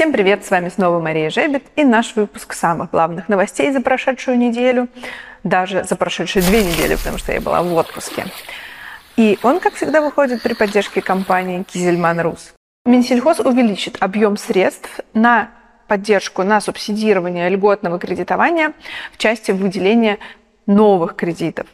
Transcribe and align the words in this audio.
Всем 0.00 0.14
привет, 0.14 0.46
с 0.46 0.50
вами 0.50 0.70
снова 0.70 0.98
Мария 0.98 1.28
Жебет 1.28 1.62
и 1.76 1.84
наш 1.84 2.16
выпуск 2.16 2.54
самых 2.54 2.90
главных 2.90 3.28
новостей 3.28 3.70
за 3.70 3.82
прошедшую 3.82 4.38
неделю, 4.38 4.88
даже 5.44 5.84
за 5.84 5.94
прошедшие 5.94 6.42
две 6.42 6.64
недели, 6.64 6.94
потому 6.94 7.18
что 7.18 7.32
я 7.32 7.40
была 7.42 7.62
в 7.62 7.70
отпуске. 7.74 8.24
И 9.18 9.38
он, 9.42 9.60
как 9.60 9.74
всегда, 9.74 10.00
выходит 10.00 10.40
при 10.40 10.54
поддержке 10.54 11.02
компании 11.02 11.64
Кизельман 11.64 12.18
Рус. 12.20 12.54
Минсельхоз 12.86 13.40
увеличит 13.40 13.98
объем 14.00 14.38
средств 14.38 15.00
на 15.12 15.50
поддержку, 15.86 16.44
на 16.44 16.62
субсидирование 16.62 17.50
льготного 17.50 17.98
кредитования 17.98 18.72
в 19.12 19.18
части 19.18 19.50
выделения 19.50 20.18
новых 20.70 21.16
кредитов. 21.16 21.66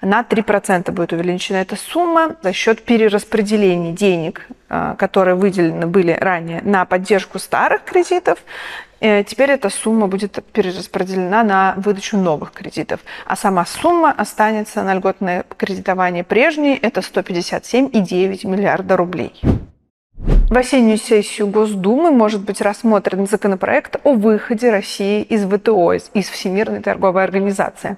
На 0.00 0.22
3% 0.22 0.90
будет 0.92 1.12
увеличена 1.12 1.56
эта 1.56 1.76
сумма 1.76 2.36
за 2.42 2.52
счет 2.52 2.82
перераспределения 2.82 3.92
денег, 3.92 4.46
э, 4.68 4.94
которые 4.98 5.34
выделены 5.34 5.86
были 5.86 6.12
ранее 6.12 6.60
на 6.62 6.84
поддержку 6.84 7.38
старых 7.38 7.84
кредитов. 7.84 8.38
Э, 9.00 9.24
теперь 9.24 9.50
эта 9.50 9.70
сумма 9.70 10.06
будет 10.06 10.38
перераспределена 10.52 11.42
на 11.42 11.74
выдачу 11.76 12.16
новых 12.16 12.52
кредитов. 12.52 13.00
А 13.26 13.36
сама 13.36 13.64
сумма 13.64 14.12
останется 14.12 14.82
на 14.82 14.94
льготное 14.94 15.44
кредитование 15.56 16.22
прежней. 16.22 16.74
Это 16.76 17.00
157,9 17.00 18.46
миллиарда 18.46 18.96
рублей. 18.96 19.40
В 20.24 20.56
осеннюю 20.56 20.98
сессию 20.98 21.48
Госдумы 21.48 22.12
может 22.12 22.42
быть 22.42 22.60
рассмотрен 22.60 23.26
законопроект 23.26 23.96
о 24.04 24.12
выходе 24.12 24.70
России 24.70 25.22
из 25.22 25.44
ВТО, 25.44 25.94
из 25.94 26.28
Всемирной 26.28 26.80
торговой 26.80 27.24
организации. 27.24 27.96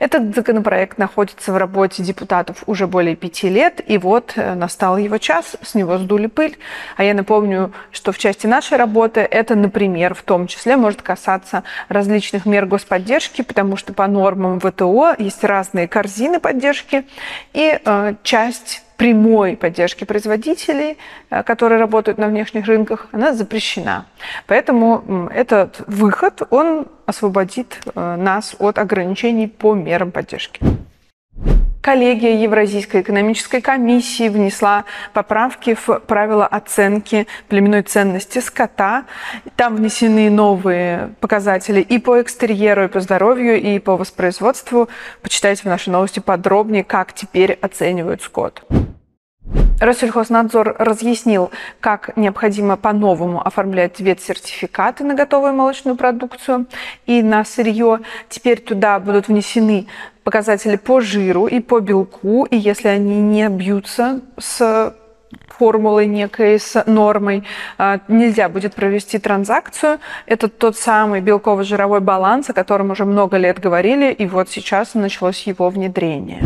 Этот 0.00 0.34
законопроект 0.34 0.98
находится 0.98 1.52
в 1.52 1.56
работе 1.56 2.02
депутатов 2.02 2.64
уже 2.66 2.88
более 2.88 3.14
пяти 3.14 3.48
лет, 3.48 3.80
и 3.86 3.98
вот 3.98 4.32
э, 4.34 4.54
настал 4.54 4.96
его 4.96 5.18
час, 5.18 5.56
с 5.62 5.76
него 5.76 5.98
сдули 5.98 6.26
пыль. 6.26 6.58
А 6.96 7.04
я 7.04 7.14
напомню, 7.14 7.72
что 7.92 8.10
в 8.10 8.18
части 8.18 8.48
нашей 8.48 8.76
работы 8.76 9.20
это, 9.20 9.54
например, 9.54 10.14
в 10.14 10.22
том 10.22 10.48
числе 10.48 10.76
может 10.76 11.02
касаться 11.02 11.62
различных 11.88 12.46
мер 12.46 12.66
господдержки, 12.66 13.42
потому 13.42 13.76
что 13.76 13.92
по 13.92 14.08
нормам 14.08 14.58
ВТО 14.58 15.14
есть 15.18 15.44
разные 15.44 15.86
корзины 15.86 16.40
поддержки, 16.40 17.06
и 17.52 17.78
э, 17.84 18.14
часть 18.24 18.82
прямой 19.00 19.56
поддержки 19.56 20.04
производителей, 20.04 20.98
э, 21.30 21.42
которые 21.42 21.80
работают 21.80 22.18
на 22.18 22.26
внешних 22.26 22.66
рынках, 22.66 23.06
она 23.12 23.32
запрещена. 23.32 24.04
Поэтому 24.46 25.30
этот 25.34 25.80
выход, 25.86 26.42
он 26.50 26.86
освободит 27.06 27.80
э, 27.94 28.16
нас 28.16 28.54
от 28.58 28.78
ограничений 28.78 29.48
по 29.48 29.74
мерам 29.74 30.10
поддержки. 30.10 30.60
Коллегия 31.80 32.42
Евразийской 32.42 33.00
экономической 33.00 33.62
комиссии 33.62 34.28
внесла 34.28 34.84
поправки 35.14 35.74
в 35.74 36.00
правила 36.00 36.46
оценки 36.46 37.26
племенной 37.48 37.82
ценности 37.82 38.38
скота. 38.40 39.04
Там 39.56 39.76
внесены 39.76 40.28
новые 40.28 41.14
показатели 41.20 41.80
и 41.80 41.98
по 41.98 42.20
экстерьеру, 42.20 42.84
и 42.84 42.88
по 42.88 43.00
здоровью, 43.00 43.58
и 43.58 43.78
по 43.78 43.96
воспроизводству. 43.96 44.90
Почитайте 45.22 45.62
в 45.62 45.66
нашей 45.66 45.88
новости 45.88 46.20
подробнее, 46.20 46.84
как 46.84 47.14
теперь 47.14 47.52
оценивают 47.52 48.20
скот. 48.20 48.62
Россельхознадзор 49.80 50.76
разъяснил, 50.78 51.50
как 51.80 52.14
необходимо 52.16 52.76
по-новому 52.76 53.40
оформлять 53.40 53.98
ветсертификаты 53.98 55.04
на 55.04 55.14
готовую 55.14 55.54
молочную 55.54 55.96
продукцию 55.96 56.66
и 57.06 57.22
на 57.22 57.44
сырье. 57.46 58.00
Теперь 58.28 58.60
туда 58.60 59.00
будут 59.00 59.28
внесены 59.28 59.86
показатели 60.30 60.76
по 60.76 61.00
жиру 61.00 61.48
и 61.48 61.58
по 61.58 61.80
белку, 61.80 62.44
и 62.44 62.56
если 62.56 62.86
они 62.86 63.20
не 63.20 63.48
бьются 63.48 64.20
с 64.38 64.94
формулой 65.48 66.06
некой, 66.06 66.60
с 66.60 66.84
нормой, 66.86 67.42
а, 67.78 67.98
нельзя 68.06 68.48
будет 68.48 68.74
провести 68.76 69.18
транзакцию. 69.18 69.98
Это 70.26 70.46
тот 70.46 70.76
самый 70.76 71.20
белково-жировой 71.20 71.98
баланс, 71.98 72.48
о 72.48 72.52
котором 72.52 72.92
уже 72.92 73.04
много 73.04 73.38
лет 73.38 73.58
говорили, 73.58 74.12
и 74.12 74.26
вот 74.26 74.48
сейчас 74.48 74.94
началось 74.94 75.42
его 75.48 75.68
внедрение. 75.68 76.42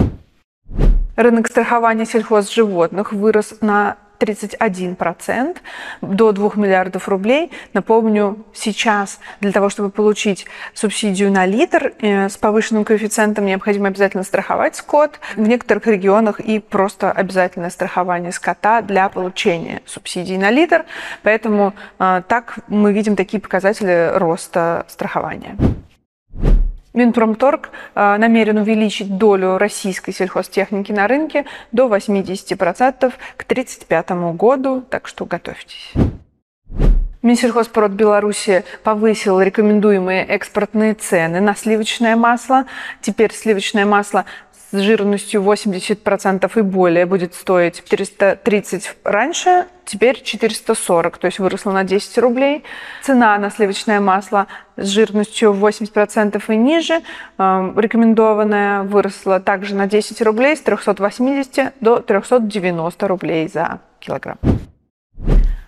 Рынок 1.17 1.49
страхования 1.49 2.07
сельхозживотных 2.07 3.13
вырос 3.13 3.59
на 3.61 3.99
31% 4.25 5.57
до 6.01 6.33
2 6.33 6.51
миллиардов 6.57 7.09
рублей. 7.09 7.51
Напомню, 7.73 8.45
сейчас 8.53 9.21
для 9.41 9.53
того, 9.53 9.69
чтобы 9.69 9.91
получить 9.91 10.47
субсидию 10.73 11.31
на 11.31 11.47
литр 11.47 11.93
э, 12.01 12.29
с 12.29 12.37
повышенным 12.37 12.85
коэффициентом, 12.85 13.47
необходимо 13.47 13.89
обязательно 13.89 14.25
страховать 14.25 14.77
скот. 14.77 15.21
В 15.37 15.47
некоторых 15.47 15.87
регионах 15.87 16.41
и 16.41 16.59
просто 16.59 17.13
обязательное 17.13 17.71
страхование 17.71 18.33
скота 18.33 18.83
для 18.83 19.09
получения 19.09 19.83
субсидий 19.87 20.37
на 20.39 20.51
литр. 20.51 20.85
Поэтому 21.23 21.75
э, 21.99 22.23
так 22.27 22.59
мы 22.69 22.93
видим 22.93 23.17
такие 23.17 23.41
показатели 23.41 24.11
роста 24.15 24.85
страхования. 24.89 25.57
Минпромторг 26.95 27.71
э, 27.95 28.17
намерен 28.19 28.59
увеличить 28.59 29.19
долю 29.19 29.59
российской 29.59 30.13
сельхозтехники 30.13 30.93
на 30.93 31.09
рынке 31.09 31.45
до 31.73 31.89
80% 31.89 33.13
к 33.37 33.43
1935 33.43 34.11
году, 34.37 34.81
так 34.89 35.09
что 35.09 35.27
готовьтесь. 35.27 35.93
Минсельхозпрод 37.23 37.93
Беларуси 37.93 38.65
повысил 38.85 39.41
рекомендуемые 39.41 40.25
экспортные 40.25 40.95
цены 40.95 41.41
на 41.41 41.57
сливочное 41.57 42.17
масло. 42.17 42.67
Теперь 43.01 43.33
сливочное 43.33 43.87
масло 43.87 44.25
с 44.75 44.81
жирностью 44.81 45.41
80% 45.41 46.51
и 46.57 46.63
более 46.63 47.07
будет 47.07 47.35
стоить 47.35 47.77
430 47.89 48.97
раньше, 49.05 49.67
теперь 49.85 50.21
440, 50.21 51.17
то 51.17 51.27
есть 51.27 51.39
выросла 51.39 51.71
на 51.71 51.85
10 51.85 52.19
рублей. 52.19 52.65
Цена 53.03 53.39
на 53.39 53.51
сливочное 53.51 54.01
масло 54.01 54.49
с 54.77 54.89
жирностью 54.89 55.53
80% 55.53 56.43
и 56.49 56.57
ниже, 56.57 57.03
э, 57.39 57.73
рекомендованная, 57.77 58.83
выросла 58.83 59.39
также 59.39 59.77
на 59.77 59.87
10 59.87 60.21
рублей 60.23 60.57
с 60.57 60.61
380 60.61 61.75
до 61.81 62.01
390 62.01 63.07
рублей 63.07 63.49
за 63.49 63.79
килограмм. 64.01 64.39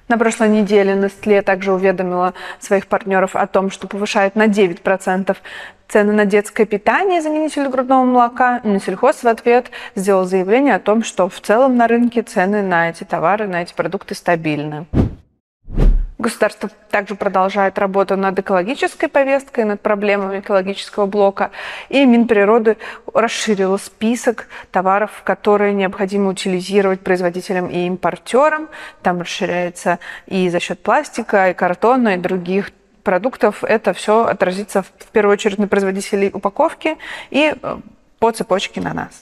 На 0.09 0.19
прошлой 0.19 0.51
неделе 0.51 0.93
Nestle 0.93 1.43
также 1.43 1.73
уведомила 1.73 2.33
своих 2.61 2.87
партнеров 2.87 3.35
о 3.35 3.47
том, 3.49 3.71
что 3.73 3.89
повышает 3.89 4.37
на 4.37 4.47
9% 4.47 5.37
цены 5.89 6.13
на 6.13 6.25
детское 6.25 6.65
питание 6.65 7.21
заменитель 7.21 7.69
грудного 7.69 8.05
молока. 8.05 8.61
Минсельхоз 8.63 9.25
в 9.25 9.27
ответ 9.27 9.71
сделал 9.97 10.25
заявление 10.25 10.77
о 10.77 10.81
том, 10.81 11.03
что 11.03 11.29
в 11.29 11.41
целом 11.41 11.77
на 11.77 11.89
рынке 11.89 12.23
цены 12.23 12.63
на 12.63 12.91
эти 12.91 13.03
товары, 13.03 13.49
на 13.49 13.63
эти 13.63 13.75
продукты 13.75 14.15
стабильны. 14.15 14.87
Государство 16.19 16.71
также 16.91 17.15
продолжает 17.15 17.79
работу 17.79 18.17
над 18.17 18.39
экологической 18.39 19.09
повесткой, 19.09 19.65
над 19.65 19.83
проблемами 19.83 20.41
экологического 20.41 21.05
блока. 21.05 21.51
И 21.91 22.07
Минприроды 22.07 22.79
расширило 23.13 23.77
список 23.77 24.49
товаров, 24.71 25.23
которые 25.25 25.75
необходимо 25.75 26.31
утилизировать 26.31 27.01
производителям 27.01 27.69
и 27.69 27.87
импортерам. 27.87 28.69
Там 29.03 29.21
расширяется 29.21 29.99
и 30.27 30.49
за 30.49 30.59
счет 30.59 30.83
пластика, 30.83 31.51
и 31.51 31.55
картона, 31.55 32.15
и 32.15 32.17
других 32.17 32.71
продуктов. 33.03 33.63
Это 33.63 33.93
все 33.93 34.25
отразится 34.25 34.83
в 34.83 35.07
первую 35.13 35.35
очередь 35.35 35.59
на 35.59 35.69
производителей 35.69 36.31
упаковки 36.33 36.97
и 37.31 37.55
э, 37.61 37.77
по 38.19 38.33
цепочке 38.33 38.81
на 38.81 38.95
нас. 38.95 39.21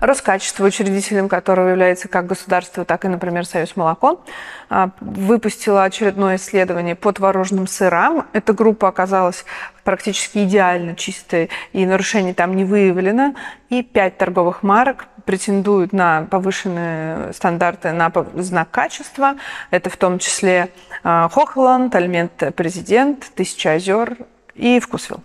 Роскачество, 0.00 0.64
учредителем 0.64 1.28
которого 1.28 1.68
является 1.68 2.08
как 2.08 2.26
государство, 2.26 2.86
так 2.86 3.04
и, 3.04 3.08
например, 3.08 3.44
Союз 3.44 3.76
молоко, 3.76 4.24
а, 4.70 4.90
выпустила 5.00 5.84
очередное 5.84 6.36
исследование 6.36 6.94
по 6.94 7.12
творожным 7.12 7.66
сырам. 7.66 8.26
Эта 8.32 8.54
группа 8.54 8.88
оказалась 8.88 9.44
практически 9.84 10.44
идеально 10.44 10.96
чистой, 10.96 11.50
и 11.72 11.84
нарушений 11.84 12.32
там 12.32 12.56
не 12.56 12.64
выявлено. 12.64 13.34
И 13.68 13.82
пять 13.82 14.16
торговых 14.16 14.62
марок 14.62 15.06
претендуют 15.26 15.92
на 15.92 16.26
повышенные 16.30 17.32
стандарты 17.34 17.92
на 17.92 18.10
знак 18.36 18.70
качества. 18.70 19.36
Это 19.70 19.90
в 19.90 19.96
том 19.98 20.18
числе 20.18 20.70
а, 21.04 21.28
Хохланд, 21.28 21.94
Альмент 21.94 22.42
Президент, 22.56 23.30
Тысяча 23.34 23.72
озер 23.72 24.16
и 24.54 24.80
Вкусвилл. 24.80 25.22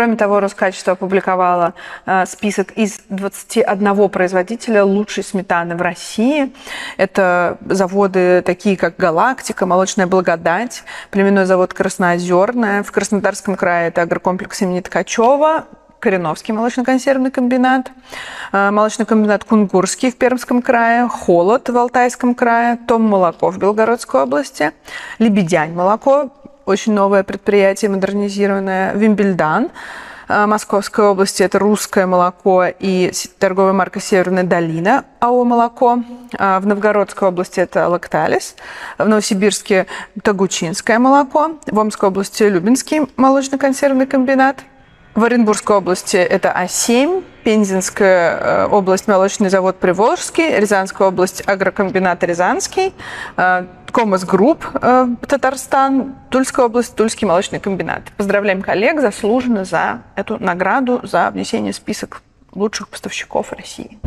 Кроме 0.00 0.16
того, 0.16 0.40
Роскачество 0.40 0.94
опубликовало 0.94 1.74
э, 2.06 2.24
список 2.24 2.70
из 2.70 3.00
21 3.10 4.08
производителя 4.08 4.82
лучшей 4.82 5.22
сметаны 5.22 5.76
в 5.76 5.82
России. 5.82 6.54
Это 6.96 7.58
заводы 7.66 8.40
такие, 8.40 8.78
как 8.78 8.96
«Галактика», 8.96 9.66
«Молочная 9.66 10.06
благодать», 10.06 10.84
племенной 11.10 11.44
завод 11.44 11.74
«Красноозерная». 11.74 12.82
В 12.82 12.90
Краснодарском 12.90 13.56
крае 13.56 13.88
это 13.88 14.00
агрокомплекс 14.00 14.62
имени 14.62 14.80
Ткачева, 14.80 15.66
Кореновский 15.98 16.54
молочно-консервный 16.54 17.30
комбинат, 17.30 17.92
э, 18.54 18.70
молочный 18.70 19.04
комбинат 19.04 19.44
Кунгурский 19.44 20.10
в 20.10 20.16
Пермском 20.16 20.62
крае, 20.62 21.08
Холод 21.08 21.68
в 21.68 21.76
Алтайском 21.76 22.34
крае, 22.34 22.78
Том 22.88 23.02
молоко 23.02 23.50
в 23.50 23.58
Белгородской 23.58 24.22
области, 24.22 24.72
Лебедянь 25.18 25.74
молоко 25.74 26.30
очень 26.66 26.92
новое 26.92 27.22
предприятие, 27.22 27.90
модернизированное, 27.90 28.94
Вимбельдан, 28.94 29.70
э, 30.28 30.46
Московской 30.46 31.06
области 31.06 31.42
это 31.42 31.58
русское 31.58 32.06
молоко 32.06 32.66
и 32.66 33.12
торговая 33.38 33.72
марка 33.72 34.00
«Северная 34.00 34.44
долина» 34.44 35.04
АО 35.20 35.44
«Молоко». 35.44 36.02
В 36.32 36.66
Новгородской 36.66 37.28
области 37.28 37.60
это 37.60 37.88
«Лакталис». 37.88 38.54
В 38.98 39.08
Новосибирске 39.08 39.86
Тагучинское 40.22 40.98
молоко. 40.98 41.58
В 41.66 41.78
Омской 41.78 42.08
области 42.08 42.44
Любинский 42.44 43.02
молочно-консервный 43.16 44.06
комбинат. 44.06 44.58
В 45.14 45.24
Оренбургской 45.24 45.76
области 45.76 46.16
это 46.16 46.54
А7, 46.56 47.24
Пензенская 47.42 48.38
э, 48.38 48.66
область 48.66 49.08
молочный 49.08 49.48
завод 49.48 49.76
Приволжский, 49.76 50.56
Рязанская 50.56 51.08
область 51.08 51.42
агрокомбинат 51.46 52.22
Рязанский, 52.22 52.94
э, 53.36 53.66
Комос 53.90 54.24
Групп 54.24 54.64
э, 54.80 55.06
Татарстан, 55.26 56.14
Тульская 56.30 56.66
область 56.66 56.94
Тульский 56.94 57.26
молочный 57.26 57.58
комбинат. 57.58 58.04
Поздравляем 58.16 58.62
коллег 58.62 59.00
заслуженно 59.00 59.64
за 59.64 60.02
эту 60.14 60.38
награду, 60.38 61.00
за 61.02 61.30
внесение 61.30 61.72
в 61.72 61.76
список 61.76 62.22
лучших 62.54 62.88
поставщиков 62.88 63.52
России. 63.52 63.98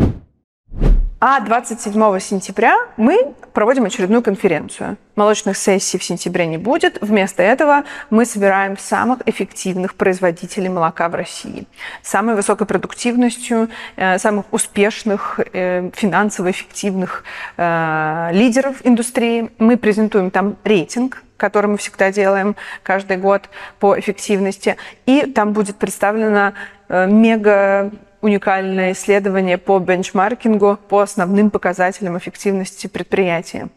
А 1.25 1.39
27 1.39 2.19
сентября 2.19 2.75
мы 2.97 3.33
проводим 3.53 3.85
очередную 3.85 4.21
конференцию. 4.21 4.97
Молочных 5.15 5.55
сессий 5.55 5.97
в 5.97 6.03
сентябре 6.03 6.45
не 6.47 6.57
будет. 6.57 6.97
Вместо 6.99 7.41
этого 7.41 7.85
мы 8.09 8.25
собираем 8.25 8.77
самых 8.77 9.19
эффективных 9.25 9.95
производителей 9.95 10.67
молока 10.67 11.07
в 11.07 11.15
России. 11.15 11.65
С 12.01 12.09
самой 12.09 12.35
высокой 12.35 12.67
продуктивностью, 12.67 13.69
э, 13.95 14.19
самых 14.19 14.51
успешных, 14.51 15.39
э, 15.53 15.91
финансово 15.93 16.51
эффективных 16.51 17.23
э, 17.55 18.29
лидеров 18.33 18.81
индустрии. 18.83 19.49
Мы 19.59 19.77
презентуем 19.77 20.29
там 20.29 20.57
рейтинг 20.65 21.23
который 21.37 21.67
мы 21.67 21.77
всегда 21.77 22.09
делаем 22.09 22.55
каждый 22.83 23.17
год 23.17 23.49
по 23.79 23.99
эффективности. 23.99 24.77
И 25.05 25.23
там 25.23 25.51
будет 25.51 25.75
представлена 25.75 26.53
мега 26.87 27.91
уникальное 28.23 28.93
исследование 28.93 29.57
по 29.57 29.79
бенчмаркингу 29.79 30.79
по 30.87 31.01
основным 31.01 31.51
показателям 31.51 32.17
эффективности 32.17 32.87
предприятия. 32.87 33.67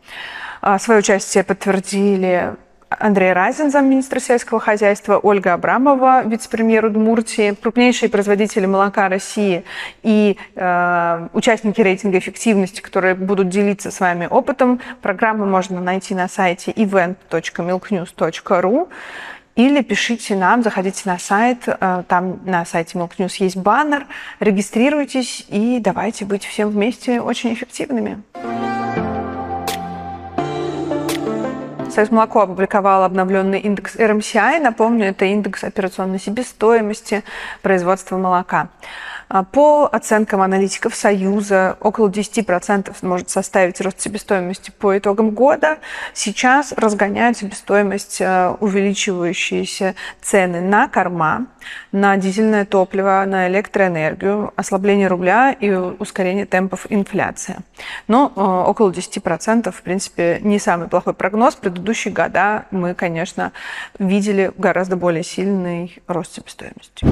А, 0.62 0.78
свое 0.78 1.00
участие 1.00 1.44
подтвердили 1.44 2.54
Андрей 2.88 3.32
Разин, 3.32 3.72
замминистра 3.72 4.20
сельского 4.20 4.60
хозяйства, 4.60 5.18
Ольга 5.18 5.54
Абрамова, 5.54 6.22
вице-премьер 6.24 6.84
Удмуртии, 6.84 7.56
крупнейшие 7.60 8.08
производители 8.08 8.66
молока 8.66 9.08
России 9.08 9.64
и 10.04 10.38
э, 10.54 11.28
участники 11.32 11.80
рейтинга 11.80 12.18
эффективности, 12.18 12.80
которые 12.80 13.16
будут 13.16 13.48
делиться 13.48 13.90
с 13.90 13.98
вами 13.98 14.28
опытом. 14.30 14.80
Программу 15.02 15.46
можно 15.46 15.80
найти 15.80 16.14
на 16.14 16.28
сайте 16.28 16.70
event.milknews.ru. 16.70 18.88
Или 19.56 19.80
пишите 19.80 20.36
нам, 20.36 20.62
заходите 20.62 21.02
на 21.06 21.18
сайт, 21.18 21.64
э, 21.66 22.02
там 22.08 22.40
на 22.44 22.66
сайте 22.66 22.98
Milk 22.98 23.12
News 23.18 23.36
есть 23.38 23.56
баннер, 23.56 24.06
регистрируйтесь 24.38 25.46
и 25.48 25.80
давайте 25.80 26.26
быть 26.26 26.44
всем 26.44 26.68
вместе 26.68 27.22
очень 27.22 27.54
эффективными. 27.54 28.22
Союз 31.96 32.10
молоко 32.10 32.42
опубликовал 32.42 33.04
обновленный 33.04 33.58
индекс 33.58 33.96
RMCI. 33.96 34.60
Напомню, 34.60 35.06
это 35.06 35.24
индекс 35.24 35.64
операционной 35.64 36.20
себестоимости 36.20 37.24
производства 37.62 38.18
молока. 38.18 38.68
А, 39.28 39.42
по 39.42 39.88
оценкам 39.90 40.40
аналитиков 40.40 40.94
Союза, 40.94 41.76
около 41.80 42.08
10% 42.08 42.94
может 43.02 43.30
составить 43.30 43.80
рост 43.80 44.00
себестоимости 44.00 44.70
по 44.70 44.96
итогам 44.96 45.30
года. 45.30 45.78
Сейчас 46.14 46.72
разгоняют 46.72 47.36
себестоимость 47.36 48.20
а, 48.20 48.56
увеличивающиеся 48.60 49.94
цены 50.22 50.60
на 50.60 50.88
корма, 50.88 51.46
на 51.90 52.16
дизельное 52.16 52.64
топливо, 52.64 53.24
на 53.26 53.48
электроэнергию, 53.48 54.52
ослабление 54.54 55.08
рубля 55.08 55.52
и 55.52 55.70
ускорение 55.72 56.46
темпов 56.46 56.86
инфляции. 56.88 57.56
Но 58.06 58.32
а, 58.36 58.64
около 58.68 58.90
10% 58.90 59.72
в 59.72 59.82
принципе 59.82 60.38
не 60.42 60.60
самый 60.60 60.88
плохой 60.88 61.14
прогноз. 61.14 61.56
Предыдущие 61.86 62.12
года 62.12 62.66
мы, 62.72 62.94
конечно, 62.94 63.52
видели 64.00 64.50
гораздо 64.58 64.96
более 64.96 65.22
сильный 65.22 65.96
рост 66.08 66.34
себестоимости. 66.34 67.06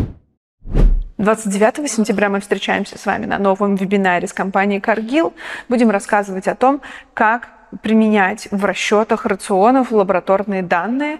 29 1.16 1.88
сентября 1.88 2.28
мы 2.28 2.40
встречаемся 2.40 2.98
с 2.98 3.06
вами 3.06 3.26
на 3.26 3.38
новом 3.38 3.76
вебинаре 3.76 4.26
с 4.26 4.32
компанией 4.32 4.80
Cargill. 4.80 5.32
Будем 5.68 5.90
рассказывать 5.90 6.48
о 6.48 6.56
том, 6.56 6.80
как 7.14 7.50
применять 7.82 8.48
в 8.50 8.64
расчетах 8.64 9.26
рационов 9.26 9.92
лабораторные 9.92 10.62
данные. 10.62 11.18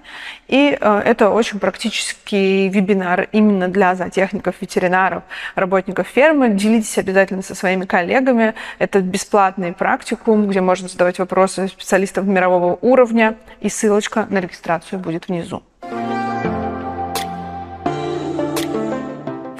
И 0.49 0.77
э, 0.79 1.03
это 1.05 1.31
очень 1.31 1.59
практический 1.59 2.69
вебинар 2.69 3.29
именно 3.33 3.69
для 3.69 3.95
зоотехников, 3.95 4.57
ветеринаров, 4.61 5.23
работников 5.55 6.07
фермы. 6.07 6.51
Делитесь 6.51 6.99
обязательно 6.99 7.43
со 7.43 7.55
своими 7.55 7.85
коллегами. 7.85 8.55
Это 8.79 9.01
бесплатный 9.01 9.73
практикум, 9.73 10.49
где 10.49 10.61
можно 10.61 10.89
задавать 10.89 11.19
вопросы 11.19 11.69
специалистов 11.69 12.27
мирового 12.27 12.79
уровня. 12.81 13.37
И 13.61 13.69
ссылочка 13.69 14.27
на 14.31 14.39
регистрацию 14.39 14.99
будет 14.99 15.29
внизу. 15.29 15.63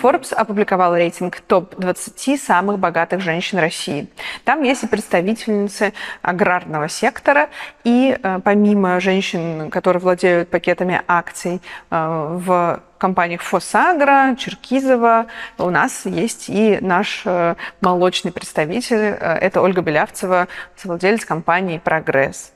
Forbes 0.05 0.35
опубликовал 0.35 0.95
рейтинг 0.95 1.41
топ-20 1.41 2.37
самых 2.37 2.79
богатых 2.79 3.23
женщин 3.23 3.59
России. 3.59 4.07
Там 4.45 4.63
есть 4.63 4.83
и 4.83 4.87
представительницы 4.87 5.95
аграрного 6.21 6.91
сектора, 6.91 7.49
и 7.85 8.15
э, 8.23 8.41
помимо 8.45 9.01
женщин, 9.01 9.71
которые 9.71 10.03
владеют 10.03 10.51
пакетами 10.51 11.01
акций 11.09 11.63
э, 11.91 12.39
в 12.39 12.83
компаниях 12.99 13.41
Фосагра, 13.41 14.37
Черкизова. 14.37 15.25
У 15.57 15.71
нас 15.71 16.05
есть 16.05 16.51
и 16.51 16.77
наш 16.83 17.23
э, 17.25 17.55
молочный 17.81 18.31
представитель, 18.31 18.99
это 18.99 19.63
Ольга 19.63 19.81
Белявцева, 19.81 20.49
совладелец 20.77 21.25
компании 21.25 21.79
«Прогресс». 21.83 22.53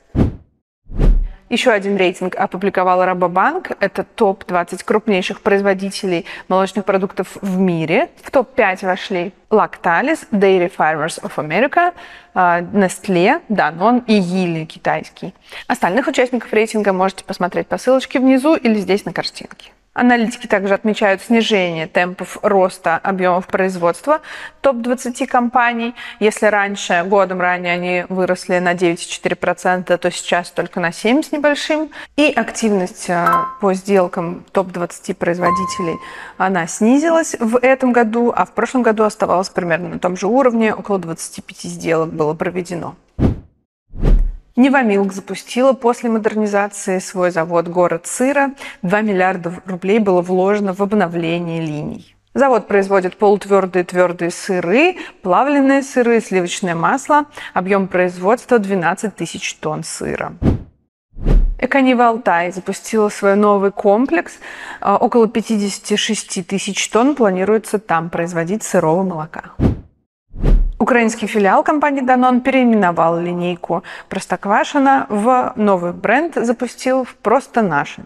Еще 1.49 1.71
один 1.71 1.97
рейтинг 1.97 2.35
опубликовала 2.35 3.05
Рабобанк. 3.05 3.71
Это 3.79 4.03
топ-20 4.03 4.83
крупнейших 4.85 5.41
производителей 5.41 6.25
молочных 6.47 6.85
продуктов 6.85 7.37
в 7.41 7.57
мире. 7.57 8.09
В 8.21 8.29
топ-5 8.29 8.85
вошли 8.85 9.33
Lactalis, 9.49 10.27
Dairy 10.31 10.71
Farmers 10.75 11.19
of 11.23 11.35
America, 11.37 11.93
а, 12.35 12.61
Nestle, 12.61 13.41
Danone 13.49 14.03
и 14.05 14.19
Yili 14.19 14.65
китайский. 14.65 15.33
Остальных 15.67 16.07
участников 16.07 16.53
рейтинга 16.53 16.93
можете 16.93 17.23
посмотреть 17.23 17.67
по 17.67 17.79
ссылочке 17.79 18.19
внизу 18.19 18.55
или 18.55 18.75
здесь 18.75 19.05
на 19.05 19.11
картинке. 19.11 19.71
Аналитики 19.99 20.47
также 20.47 20.75
отмечают 20.75 21.21
снижение 21.21 21.85
темпов 21.85 22.37
роста 22.41 22.95
объемов 22.95 23.47
производства 23.47 24.21
топ-20 24.61 25.27
компаний. 25.27 25.93
Если 26.21 26.45
раньше, 26.45 27.03
годом 27.05 27.41
ранее 27.41 27.73
они 27.73 28.05
выросли 28.07 28.59
на 28.59 28.75
9,4%, 28.75 29.97
то 29.97 30.09
сейчас 30.09 30.51
только 30.51 30.79
на 30.79 30.93
7 30.93 31.21
с 31.21 31.33
небольшим. 31.33 31.89
И 32.15 32.31
активность 32.31 33.09
э, 33.09 33.27
по 33.59 33.73
сделкам 33.73 34.45
топ-20 34.53 35.15
производителей, 35.15 35.97
она 36.37 36.65
снизилась 36.65 37.35
в 37.37 37.57
этом 37.57 37.91
году, 37.91 38.31
а 38.33 38.45
в 38.45 38.53
прошлом 38.53 38.83
году 38.83 39.03
оставалась 39.03 39.49
примерно 39.49 39.89
на 39.89 39.99
том 39.99 40.15
же 40.15 40.27
уровне, 40.27 40.73
около 40.73 40.97
25 40.99 41.63
сделок 41.63 42.13
было 42.13 42.33
проведено. 42.33 42.95
Невамилк 44.59 45.13
запустила 45.13 45.71
после 45.71 46.09
модернизации 46.09 46.99
свой 46.99 47.31
завод 47.31 47.69
«Город 47.69 48.07
сыра». 48.07 48.51
2 48.81 49.01
миллиарда 49.03 49.53
рублей 49.65 49.99
было 49.99 50.21
вложено 50.21 50.73
в 50.73 50.81
обновление 50.81 51.61
линий. 51.61 52.13
Завод 52.33 52.67
производит 52.67 53.15
полутвердые 53.15 53.85
твердые 53.85 54.31
сыры, 54.31 54.97
плавленые 55.21 55.81
сыры, 55.81 56.19
сливочное 56.19 56.75
масло. 56.75 57.27
Объем 57.53 57.87
производства 57.87 58.59
12 58.59 59.15
тысяч 59.15 59.55
тонн 59.55 59.85
сыра. 59.85 60.33
Эконива 61.57 62.09
Алтай 62.09 62.51
запустила 62.51 63.07
свой 63.07 63.37
новый 63.37 63.71
комплекс. 63.71 64.39
Около 64.81 65.29
56 65.29 66.45
тысяч 66.45 66.89
тонн 66.89 67.15
планируется 67.15 67.79
там 67.79 68.09
производить 68.09 68.63
сырого 68.63 69.03
молока. 69.03 69.53
Украинский 70.89 71.27
филиал 71.27 71.63
компании 71.63 72.01
Danone 72.01 72.41
переименовал 72.41 73.19
линейку 73.19 73.83
Простоквашино 74.09 75.05
в 75.09 75.53
новый 75.55 75.93
бренд, 75.93 76.33
запустил 76.33 77.03
в 77.03 77.13
«Просто 77.13 77.61
наши». 77.61 78.01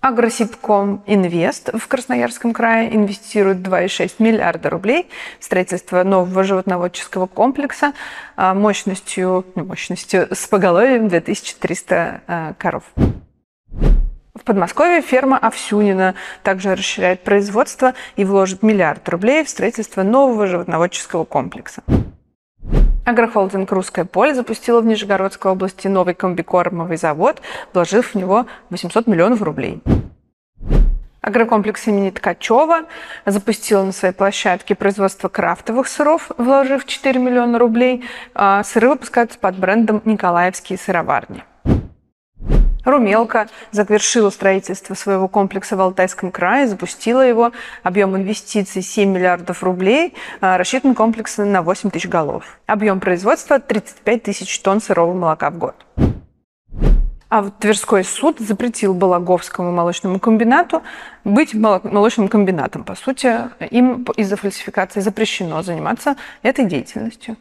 Агросибком 0.00 1.04
Инвест 1.06 1.70
в 1.72 1.86
Красноярском 1.86 2.52
крае 2.52 2.92
инвестирует 2.92 3.58
2,6 3.58 4.14
миллиарда 4.18 4.70
рублей 4.70 5.08
в 5.38 5.44
строительство 5.44 6.02
нового 6.02 6.42
животноводческого 6.42 7.26
комплекса 7.26 7.92
а, 8.34 8.52
мощностью, 8.52 9.46
мощностью 9.54 10.26
с 10.34 10.48
поголовьем 10.48 11.06
2300 11.06 12.22
а, 12.26 12.54
коров. 12.54 12.82
В 14.40 14.44
Подмосковье 14.44 15.02
ферма 15.02 15.36
Овсюнина 15.36 16.14
также 16.42 16.74
расширяет 16.74 17.22
производство 17.22 17.92
и 18.16 18.24
вложит 18.24 18.62
миллиард 18.62 19.06
рублей 19.10 19.44
в 19.44 19.50
строительство 19.50 20.02
нового 20.02 20.46
животноводческого 20.46 21.24
комплекса. 21.24 21.82
Агрохолдинг 23.04 23.70
«Русское 23.70 24.06
поле» 24.06 24.34
запустила 24.34 24.80
в 24.80 24.86
Нижегородской 24.86 25.52
области 25.52 25.88
новый 25.88 26.14
комбикормовый 26.14 26.96
завод, 26.96 27.42
вложив 27.74 28.14
в 28.14 28.14
него 28.14 28.46
800 28.70 29.06
миллионов 29.06 29.42
рублей. 29.42 29.82
Агрокомплекс 31.20 31.86
имени 31.88 32.08
Ткачева 32.08 32.86
запустил 33.26 33.84
на 33.84 33.92
своей 33.92 34.14
площадке 34.14 34.74
производство 34.74 35.28
крафтовых 35.28 35.86
сыров, 35.86 36.30
вложив 36.38 36.86
4 36.86 37.20
миллиона 37.20 37.58
рублей. 37.58 38.04
А 38.34 38.64
сыры 38.64 38.88
выпускаются 38.88 39.38
под 39.38 39.58
брендом 39.58 40.00
«Николаевские 40.06 40.78
сыроварни». 40.78 41.44
Румелка 42.84 43.48
завершила 43.72 44.30
строительство 44.30 44.94
своего 44.94 45.28
комплекса 45.28 45.76
в 45.76 45.80
Алтайском 45.80 46.30
крае, 46.30 46.66
запустила 46.66 47.20
его. 47.20 47.52
Объем 47.82 48.16
инвестиций 48.16 48.82
7 48.82 49.10
миллиардов 49.10 49.62
рублей, 49.62 50.14
а 50.40 50.58
рассчитан 50.58 50.94
комплекс 50.94 51.38
на 51.38 51.62
8 51.62 51.90
тысяч 51.90 52.08
голов. 52.08 52.58
Объем 52.66 53.00
производства 53.00 53.58
35 53.58 54.22
тысяч 54.22 54.60
тонн 54.60 54.80
сырого 54.80 55.12
молока 55.12 55.50
в 55.50 55.58
год. 55.58 55.74
А 57.28 57.42
вот 57.42 57.58
Тверской 57.58 58.02
суд 58.02 58.40
запретил 58.40 58.92
Балаговскому 58.92 59.70
молочному 59.70 60.18
комбинату 60.18 60.82
быть 61.22 61.54
молочным 61.54 62.26
комбинатом. 62.26 62.82
По 62.82 62.96
сути, 62.96 63.32
им 63.70 64.04
из-за 64.16 64.36
фальсификации 64.36 64.98
запрещено 64.98 65.62
заниматься 65.62 66.16
этой 66.42 66.64
деятельностью. 66.64 67.36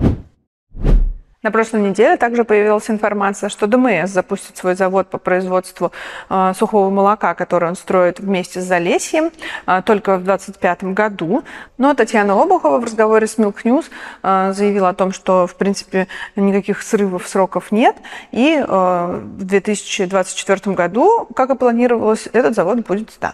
На 1.42 1.52
прошлой 1.52 1.80
неделе 1.80 2.18
также 2.18 2.44
появилась 2.44 2.90
информация, 2.90 3.48
что 3.48 3.66
ДМС 3.66 4.10
запустит 4.10 4.58
свой 4.58 4.76
завод 4.76 5.08
по 5.08 5.18
производству 5.18 5.94
э, 6.30 6.52
сухого 6.54 6.90
молока, 6.90 7.34
который 7.34 7.70
он 7.70 7.78
строит 7.78 8.20
вместе 8.20 8.60
с 8.60 8.66
Залесьем, 8.66 9.32
э, 9.66 9.82
только 9.86 10.18
в 10.18 10.26
2025 10.26 10.84
году. 10.94 11.46
Но 11.78 11.94
Татьяна 11.94 12.34
Обухова 12.34 12.80
в 12.80 12.84
разговоре 12.84 13.26
с 13.26 13.38
Milk 13.38 13.56
News 13.64 13.86
э, 14.22 14.52
заявила 14.52 14.90
о 14.90 14.94
том, 14.94 15.14
что, 15.14 15.48
в 15.48 15.56
принципе, 15.56 16.10
никаких 16.36 16.82
срывов 16.82 17.26
сроков 17.26 17.72
нет. 17.72 17.96
И 18.32 18.62
в 18.68 19.22
2024 19.38 20.76
году, 20.76 21.26
как 21.34 21.52
и 21.52 21.56
планировалось, 21.56 22.28
этот 22.34 22.54
завод 22.54 22.80
будет 22.86 23.12
сдан. 23.12 23.34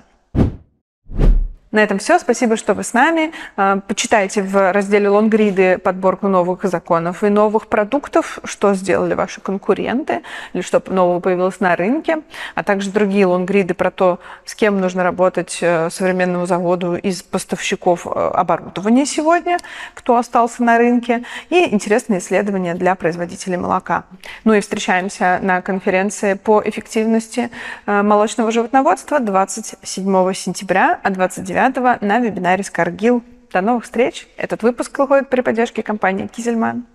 На 1.75 1.83
этом 1.83 1.99
все. 1.99 2.17
Спасибо, 2.19 2.55
что 2.55 2.73
вы 2.73 2.85
с 2.85 2.93
нами. 2.93 3.33
А, 3.57 3.81
почитайте 3.85 4.41
в 4.41 4.71
разделе 4.71 5.09
лонгриды 5.09 5.77
подборку 5.77 6.29
новых 6.29 6.63
законов 6.63 7.21
и 7.21 7.27
новых 7.27 7.67
продуктов, 7.67 8.39
что 8.45 8.73
сделали 8.75 9.13
ваши 9.13 9.41
конкуренты 9.41 10.21
или 10.53 10.61
что 10.61 10.81
нового 10.87 11.19
появилось 11.19 11.59
на 11.59 11.75
рынке, 11.75 12.19
а 12.55 12.63
также 12.63 12.91
другие 12.91 13.25
лонгриды 13.25 13.73
про 13.73 13.91
то, 13.91 14.21
с 14.45 14.55
кем 14.55 14.79
нужно 14.79 15.03
работать 15.03 15.57
э, 15.59 15.89
современному 15.89 16.45
заводу 16.45 16.95
из 16.95 17.21
поставщиков 17.23 18.07
э, 18.07 18.09
оборудования 18.09 19.05
сегодня, 19.05 19.57
кто 19.95 20.15
остался 20.15 20.63
на 20.63 20.77
рынке, 20.77 21.25
и 21.49 21.73
интересные 21.73 22.19
исследования 22.19 22.75
для 22.75 22.95
производителей 22.95 23.57
молока. 23.57 24.05
Ну 24.45 24.53
и 24.53 24.61
встречаемся 24.61 25.39
на 25.41 25.61
конференции 25.61 26.35
по 26.35 26.61
эффективности 26.63 27.49
э, 27.85 28.01
молочного 28.01 28.49
животноводства 28.51 29.19
27 29.19 30.33
сентября, 30.33 31.01
а 31.03 31.09
29 31.09 31.64
на 32.01 32.19
вебинаре 32.19 32.63
Скаргил. 32.63 33.23
До 33.51 33.61
новых 33.61 33.85
встреч! 33.85 34.27
Этот 34.37 34.63
выпуск 34.63 34.97
выходит 34.99 35.29
при 35.29 35.41
поддержке 35.41 35.81
компании 35.81 36.27
Кизельман. 36.27 36.85